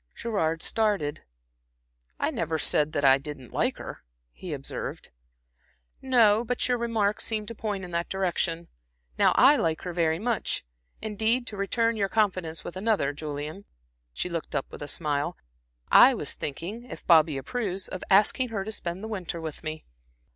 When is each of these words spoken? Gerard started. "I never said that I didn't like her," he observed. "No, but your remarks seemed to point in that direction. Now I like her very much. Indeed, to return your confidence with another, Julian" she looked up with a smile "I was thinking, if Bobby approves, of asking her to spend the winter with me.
Gerard 0.15 0.63
started. 0.63 1.21
"I 2.19 2.31
never 2.31 2.57
said 2.57 2.91
that 2.93 3.05
I 3.05 3.19
didn't 3.19 3.53
like 3.53 3.77
her," 3.77 4.03
he 4.31 4.51
observed. 4.51 5.11
"No, 6.01 6.43
but 6.43 6.67
your 6.67 6.79
remarks 6.79 7.23
seemed 7.23 7.47
to 7.49 7.53
point 7.53 7.83
in 7.83 7.91
that 7.91 8.09
direction. 8.09 8.67
Now 9.19 9.31
I 9.33 9.57
like 9.57 9.83
her 9.83 9.93
very 9.93 10.17
much. 10.17 10.65
Indeed, 11.03 11.45
to 11.45 11.55
return 11.55 11.97
your 11.97 12.09
confidence 12.09 12.63
with 12.63 12.75
another, 12.75 13.13
Julian" 13.13 13.65
she 14.11 14.27
looked 14.27 14.55
up 14.55 14.65
with 14.71 14.81
a 14.81 14.87
smile 14.87 15.37
"I 15.91 16.15
was 16.15 16.33
thinking, 16.33 16.85
if 16.85 17.05
Bobby 17.05 17.37
approves, 17.37 17.87
of 17.87 18.03
asking 18.09 18.49
her 18.49 18.63
to 18.65 18.71
spend 18.71 19.03
the 19.03 19.07
winter 19.07 19.39
with 19.39 19.61
me. 19.61 19.85